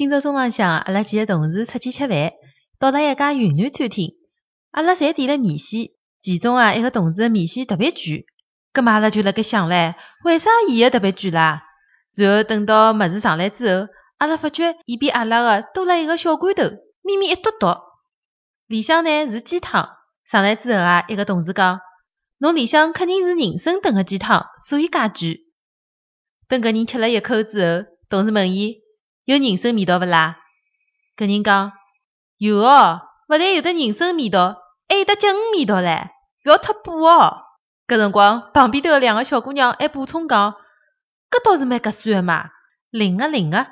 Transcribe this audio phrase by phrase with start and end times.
[0.00, 2.32] 今朝中浪向，阿拉几个同事出去吃饭，
[2.78, 4.14] 到了一家云南餐厅，
[4.70, 5.90] 阿拉侪点了米线，
[6.22, 8.24] 其中啊一个同事的米线特别贵，
[8.72, 9.94] 葛末阿拉就辣盖想唻，
[10.24, 11.64] 为啥伊个特别贵啦？
[12.16, 16.62] 然后等到物事上来之后，阿拉发觉伊比阿拉个多了一个小罐头，
[17.02, 17.76] 咪咪一嘟嘟，
[18.68, 19.86] 里向呢是鸡汤。
[20.24, 21.78] 上来之后啊，一个同事讲，
[22.38, 25.44] 侬里向肯定是人参炖个鸡汤，所以介贵。
[26.48, 28.80] 等搿人吃了一口之后，同事问伊。
[29.24, 30.38] 有人参味道勿啦？
[31.16, 31.72] 搿人讲
[32.38, 36.08] 有哦，勿但有得人参味道，还有得甲鱼味道唻，
[36.44, 37.42] 勿要太补哦。
[37.86, 40.54] 搿辰光旁边头个两个小姑娘还补充讲，
[41.30, 42.50] 搿倒是蛮合算个嘛，
[42.90, 43.66] 灵个灵个。